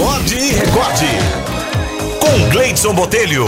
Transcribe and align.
Acorde 0.00 0.34
e 0.34 0.52
recorde. 0.52 1.06
Com 2.20 2.50
Gleidson 2.50 2.94
Botelho. 2.94 3.44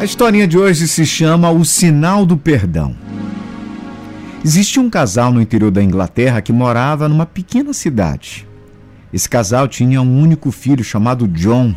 A 0.00 0.04
historinha 0.04 0.46
de 0.46 0.56
hoje 0.56 0.86
se 0.86 1.04
chama 1.04 1.50
O 1.50 1.64
Sinal 1.64 2.24
do 2.24 2.36
Perdão. 2.36 2.94
Existia 4.44 4.80
um 4.80 4.88
casal 4.88 5.32
no 5.32 5.42
interior 5.42 5.72
da 5.72 5.82
Inglaterra 5.82 6.40
que 6.40 6.52
morava 6.52 7.08
numa 7.08 7.26
pequena 7.26 7.72
cidade. 7.72 8.46
Esse 9.12 9.28
casal 9.28 9.66
tinha 9.66 10.00
um 10.00 10.22
único 10.22 10.52
filho 10.52 10.84
chamado 10.84 11.26
John. 11.26 11.74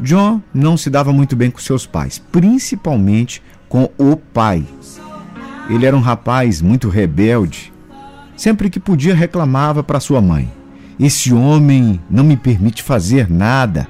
John 0.00 0.40
não 0.52 0.76
se 0.76 0.88
dava 0.88 1.12
muito 1.12 1.36
bem 1.36 1.50
com 1.50 1.58
seus 1.58 1.86
pais, 1.86 2.18
principalmente 2.32 3.42
com 3.68 3.90
o 3.98 4.16
pai. 4.16 4.64
Ele 5.68 5.86
era 5.86 5.96
um 5.96 6.00
rapaz 6.00 6.60
muito 6.60 6.88
rebelde. 6.88 7.72
Sempre 8.36 8.70
que 8.70 8.80
podia 8.80 9.14
reclamava 9.14 9.82
para 9.82 10.00
sua 10.00 10.20
mãe: 10.20 10.50
Esse 10.98 11.32
homem 11.32 12.00
não 12.10 12.24
me 12.24 12.36
permite 12.36 12.82
fazer 12.82 13.30
nada. 13.30 13.86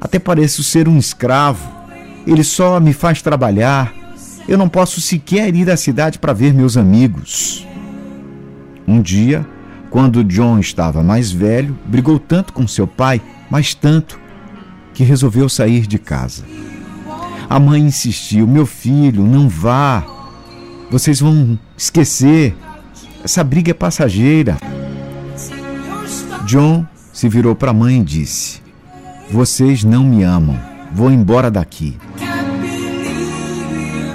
Até 0.00 0.18
pareço 0.18 0.62
ser 0.62 0.88
um 0.88 0.98
escravo. 0.98 1.72
Ele 2.26 2.42
só 2.42 2.80
me 2.80 2.92
faz 2.92 3.22
trabalhar. 3.22 3.92
Eu 4.46 4.58
não 4.58 4.68
posso 4.68 5.00
sequer 5.00 5.54
ir 5.54 5.70
à 5.70 5.76
cidade 5.76 6.18
para 6.18 6.32
ver 6.32 6.52
meus 6.52 6.76
amigos. 6.76 7.66
Um 8.86 9.00
dia, 9.00 9.46
quando 9.88 10.24
John 10.24 10.58
estava 10.58 11.02
mais 11.02 11.30
velho, 11.32 11.78
brigou 11.86 12.18
tanto 12.18 12.52
com 12.52 12.68
seu 12.68 12.86
pai, 12.86 13.22
mas 13.48 13.72
tanto, 13.72 14.18
que 14.94 15.04
resolveu 15.04 15.48
sair 15.48 15.86
de 15.86 15.98
casa. 15.98 16.44
A 17.50 17.58
mãe 17.58 17.82
insistiu: 17.82 18.46
Meu 18.46 18.64
filho, 18.64 19.24
não 19.24 19.48
vá. 19.48 20.04
Vocês 20.90 21.20
vão 21.20 21.58
esquecer. 21.76 22.56
Essa 23.22 23.42
briga 23.42 23.72
é 23.72 23.74
passageira. 23.74 24.56
John 26.46 26.86
se 27.12 27.28
virou 27.28 27.54
para 27.54 27.70
a 27.70 27.74
mãe 27.74 28.00
e 28.00 28.04
disse: 28.04 28.62
Vocês 29.30 29.84
não 29.84 30.04
me 30.04 30.22
amam. 30.22 30.58
Vou 30.92 31.10
embora 31.10 31.50
daqui. 31.50 31.96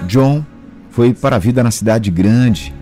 John 0.08 0.44
foi 0.92 1.14
para 1.14 1.36
a 1.36 1.40
vida 1.40 1.62
na 1.62 1.72
cidade 1.72 2.10
grande 2.10 2.74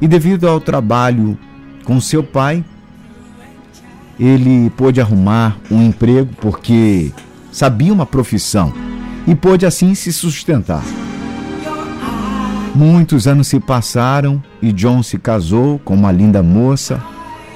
e, 0.00 0.08
devido 0.08 0.48
ao 0.48 0.60
trabalho 0.60 1.38
com 1.84 2.00
seu 2.00 2.22
pai, 2.22 2.64
ele 4.18 4.70
pôde 4.70 5.00
arrumar 5.00 5.56
um 5.70 5.82
emprego 5.82 6.30
porque 6.40 7.12
sabia 7.52 7.92
uma 7.92 8.06
profissão 8.06 8.72
e 9.26 9.34
pôde 9.34 9.66
assim 9.66 9.94
se 9.94 10.12
sustentar. 10.12 10.82
Muitos 12.74 13.26
anos 13.26 13.48
se 13.48 13.60
passaram 13.60 14.42
e 14.60 14.72
John 14.72 15.02
se 15.02 15.18
casou 15.18 15.78
com 15.78 15.94
uma 15.94 16.10
linda 16.10 16.42
moça. 16.42 17.00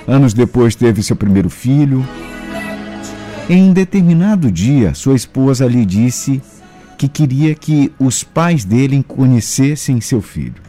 Anos 0.06 0.34
depois 0.34 0.74
teve 0.74 1.02
seu 1.02 1.16
primeiro 1.16 1.48
filho. 1.48 2.06
Em 3.48 3.72
determinado 3.72 4.52
dia, 4.52 4.92
sua 4.92 5.16
esposa 5.16 5.66
lhe 5.66 5.86
disse 5.86 6.42
que 6.98 7.08
queria 7.08 7.54
que 7.54 7.92
os 7.98 8.22
pais 8.22 8.64
dele 8.64 9.02
conhecessem 9.06 10.00
seu 10.00 10.20
filho. 10.20 10.66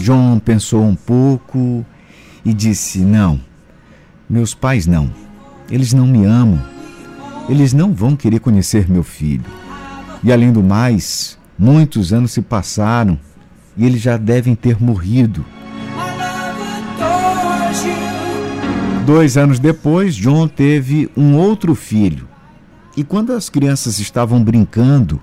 John 0.00 0.38
pensou 0.38 0.84
um 0.84 0.94
pouco 0.94 1.84
e 2.44 2.52
disse: 2.52 3.00
Não, 3.00 3.40
meus 4.28 4.54
pais 4.54 4.86
não. 4.86 5.10
Eles 5.70 5.92
não 5.92 6.06
me 6.06 6.24
amam. 6.24 6.73
Eles 7.48 7.72
não 7.72 7.92
vão 7.92 8.16
querer 8.16 8.40
conhecer 8.40 8.88
meu 8.88 9.02
filho. 9.02 9.44
E 10.22 10.32
além 10.32 10.52
do 10.52 10.62
mais, 10.62 11.38
muitos 11.58 12.12
anos 12.12 12.32
se 12.32 12.40
passaram 12.40 13.18
e 13.76 13.84
eles 13.84 14.00
já 14.00 14.16
devem 14.16 14.54
ter 14.54 14.82
morrido. 14.82 15.44
Dois 19.04 19.36
anos 19.36 19.58
depois, 19.58 20.14
John 20.14 20.48
teve 20.48 21.10
um 21.16 21.36
outro 21.36 21.74
filho 21.74 22.28
e 22.96 23.02
quando 23.02 23.32
as 23.32 23.48
crianças 23.48 23.98
estavam 23.98 24.42
brincando, 24.42 25.20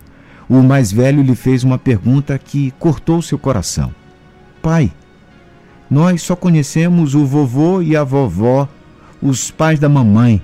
o 0.49 0.61
mais 0.61 0.91
velho 0.91 1.23
lhe 1.23 1.35
fez 1.35 1.63
uma 1.63 1.77
pergunta 1.77 2.37
que 2.37 2.71
cortou 2.77 3.21
seu 3.21 3.39
coração: 3.39 3.93
Pai, 4.61 4.91
nós 5.89 6.21
só 6.21 6.35
conhecemos 6.35 7.15
o 7.15 7.25
vovô 7.25 7.81
e 7.81 7.95
a 7.95 8.03
vovó, 8.03 8.67
os 9.21 9.49
pais 9.49 9.79
da 9.79 9.87
mamãe. 9.87 10.41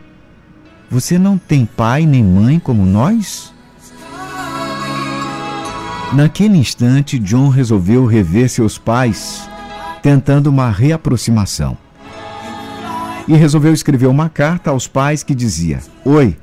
Você 0.89 1.19
não 1.19 1.37
tem 1.37 1.65
pai 1.65 2.05
nem 2.05 2.23
mãe 2.23 2.59
como 2.59 2.85
nós? 2.85 3.53
Naquele 6.13 6.57
instante, 6.57 7.19
John 7.19 7.49
resolveu 7.49 8.05
rever 8.05 8.49
seus 8.49 8.77
pais, 8.77 9.47
tentando 10.01 10.47
uma 10.47 10.69
reaproximação. 10.69 11.77
E 13.27 13.35
resolveu 13.35 13.73
escrever 13.73 14.07
uma 14.07 14.29
carta 14.29 14.69
aos 14.69 14.87
pais 14.87 15.21
que 15.21 15.35
dizia: 15.35 15.81
Oi, 16.05 16.37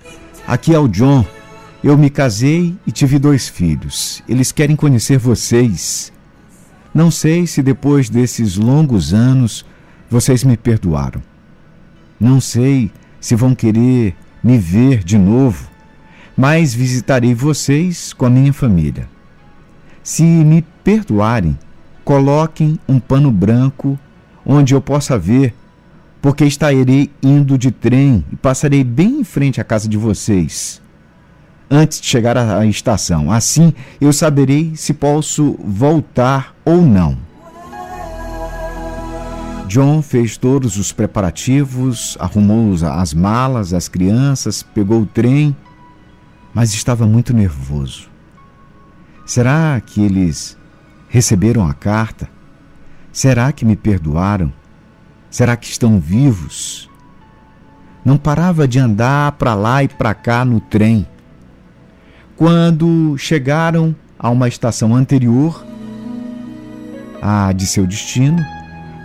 Aqui 0.47 0.75
é 0.75 0.79
o 0.79 0.87
John. 0.89 1.25
Eu 1.83 1.97
me 1.97 2.11
casei 2.11 2.77
e 2.87 2.93
tive 2.93 3.19
dois 3.19 3.49
filhos. 3.49 4.23
Eles 4.29 4.53
querem 4.53 4.77
conhecer 4.77 5.19
vocês. 5.19 6.13
Não 6.93 7.11
sei 7.11 7.47
se 7.47 7.63
depois 7.63 8.11
desses 8.11 8.57
longos 8.57 9.15
anos 9.15 9.65
vocês 10.11 10.45
me 10.45 10.57
perdoaram. 10.57 11.23
Não 12.21 12.43
sei 12.43 12.91
se 13.19 13.35
vão 13.35 13.55
querer 13.55 14.15
me 14.45 14.59
ver 14.59 15.03
de 15.03 15.17
novo, 15.17 15.71
mas 16.37 16.75
visitarei 16.75 17.35
vocês 17.35 18.13
com 18.13 18.27
a 18.27 18.31
minha 18.31 18.53
família. 18.53 19.09
Se 20.03 20.23
me 20.23 20.63
perdoarem, 20.85 21.59
coloquem 22.05 22.79
um 22.87 23.01
pano 23.01 23.33
branco 23.33 23.99
onde 24.45 24.75
eu 24.75 24.81
possa 24.83 25.19
ver 25.19 25.55
porque 26.21 26.45
estarei 26.45 27.11
indo 27.23 27.57
de 27.57 27.71
trem 27.71 28.25
e 28.31 28.37
passarei 28.37 28.85
bem 28.85 29.21
em 29.21 29.25
frente 29.25 29.61
à 29.61 29.65
casa 29.65 29.89
de 29.89 29.97
vocês 29.97 30.83
antes 31.71 32.01
de 32.01 32.07
chegar 32.07 32.37
à 32.37 32.65
estação. 32.67 33.33
Assim 33.33 33.73
eu 34.01 34.13
saberei 34.13 34.73
se 34.77 34.93
posso 34.93 35.59
voltar 35.65 36.55
ou 36.65 36.83
não. 36.83 37.17
John 39.75 40.03
fez 40.03 40.37
todos 40.37 40.77
os 40.77 40.93
preparativos, 40.93 42.17
arrumou 42.21 42.73
as 42.93 43.13
malas, 43.13 43.75
as 43.75 43.89
crianças, 43.89 44.63
pegou 44.63 45.03
o 45.03 45.07
trem, 45.07 45.57
mas 46.55 46.73
estava 46.73 47.09
muito 47.09 47.35
nervoso. 47.35 48.09
Será 49.27 49.83
que 49.85 50.01
eles 50.01 50.57
receberam 51.09 51.67
a 51.67 51.75
carta? 51.75 52.29
Será 53.13 53.51
que 53.51 53.65
me 53.65 53.75
perdoaram? 53.75 54.53
Será 55.29 55.57
que 55.57 55.67
estão 55.67 55.99
vivos? 55.99 56.89
Não 58.05 58.17
parava 58.17 58.69
de 58.69 58.79
andar 58.79 59.33
para 59.33 59.57
lá 59.57 59.83
e 59.83 59.89
para 59.89 60.15
cá 60.15 60.45
no 60.45 60.61
trem. 60.61 61.05
Quando 62.37 63.17
chegaram 63.19 63.93
a 64.17 64.31
uma 64.31 64.47
estação 64.47 64.95
anterior 64.95 65.67
à 67.21 67.51
de 67.51 67.67
seu 67.67 67.85
destino, 67.85 68.41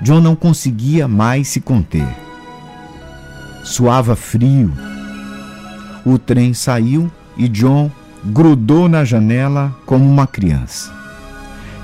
John 0.01 0.21
não 0.21 0.35
conseguia 0.35 1.07
mais 1.07 1.47
se 1.49 1.59
conter. 1.59 2.07
Suava 3.63 4.15
frio. 4.15 4.71
O 6.05 6.17
trem 6.17 6.53
saiu 6.53 7.11
e 7.37 7.47
John 7.47 7.91
grudou 8.23 8.87
na 8.87 9.03
janela 9.03 9.75
como 9.85 10.05
uma 10.09 10.25
criança. 10.25 10.91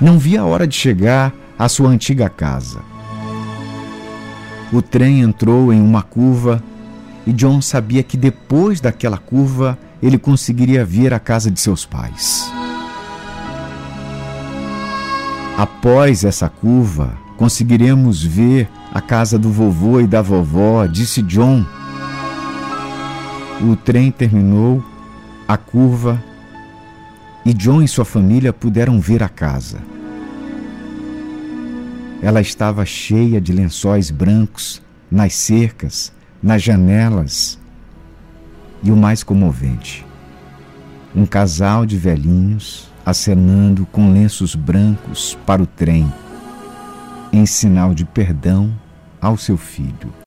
Não 0.00 0.18
via 0.18 0.40
a 0.40 0.44
hora 0.44 0.66
de 0.66 0.74
chegar 0.74 1.32
à 1.58 1.68
sua 1.68 1.88
antiga 1.88 2.28
casa. 2.28 2.80
O 4.72 4.82
trem 4.82 5.20
entrou 5.20 5.72
em 5.72 5.80
uma 5.80 6.02
curva 6.02 6.62
e 7.26 7.32
John 7.32 7.60
sabia 7.60 8.02
que 8.02 8.16
depois 8.16 8.80
daquela 8.80 9.18
curva 9.18 9.78
ele 10.02 10.18
conseguiria 10.18 10.84
ver 10.84 11.14
a 11.14 11.18
casa 11.18 11.50
de 11.50 11.60
seus 11.60 11.84
pais. 11.84 12.50
Após 15.56 16.24
essa 16.24 16.48
curva, 16.48 17.25
conseguiremos 17.36 18.22
ver 18.24 18.68
a 18.92 19.00
casa 19.00 19.38
do 19.38 19.50
vovô 19.50 20.00
e 20.00 20.06
da 20.06 20.22
vovó, 20.22 20.86
disse 20.86 21.22
John. 21.22 21.64
O 23.60 23.76
trem 23.76 24.10
terminou, 24.10 24.84
a 25.46 25.56
curva, 25.56 26.22
e 27.44 27.54
John 27.54 27.82
e 27.82 27.88
sua 27.88 28.04
família 28.04 28.52
puderam 28.52 29.00
ver 29.00 29.22
a 29.22 29.28
casa. 29.28 29.78
Ela 32.20 32.40
estava 32.40 32.84
cheia 32.84 33.40
de 33.40 33.52
lençóis 33.52 34.10
brancos 34.10 34.82
nas 35.10 35.34
cercas, 35.34 36.12
nas 36.42 36.62
janelas. 36.62 37.58
E 38.82 38.90
o 38.90 38.96
mais 38.96 39.22
comovente: 39.22 40.04
um 41.14 41.24
casal 41.24 41.86
de 41.86 41.96
velhinhos 41.96 42.90
acenando 43.04 43.86
com 43.86 44.12
lenços 44.12 44.56
brancos 44.56 45.38
para 45.46 45.62
o 45.62 45.66
trem, 45.66 46.12
em 47.36 47.44
sinal 47.44 47.92
de 47.92 48.04
perdão 48.04 48.72
ao 49.20 49.36
seu 49.36 49.58
filho. 49.58 50.16